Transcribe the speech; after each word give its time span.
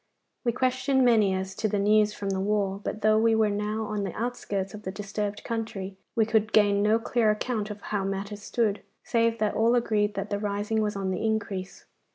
We 0.43 0.51
questioned 0.51 1.05
many 1.05 1.31
as 1.35 1.53
to 1.53 1.67
the 1.67 1.77
news 1.77 2.11
from 2.11 2.31
the 2.31 2.39
war, 2.39 2.81
but 2.83 3.03
though 3.03 3.19
we 3.19 3.35
were 3.35 3.51
now 3.51 3.83
on 3.83 4.03
the 4.03 4.17
outskirts 4.19 4.73
of 4.73 4.81
the 4.81 4.91
disturbed 4.91 5.43
country, 5.43 5.95
we 6.15 6.25
could 6.25 6.53
gain 6.53 6.81
no 6.81 6.97
clear 6.97 7.29
account 7.29 7.69
of 7.69 7.81
how 7.81 8.03
matters 8.03 8.41
stood, 8.41 8.81
save 9.03 9.37
that 9.37 9.53
all 9.53 9.75
agreed 9.75 10.15
that 10.15 10.31
the 10.31 10.39
rising 10.39 10.81
was 10.81 10.95
on 10.95 11.11
the 11.11 11.23
increase. 11.23 11.85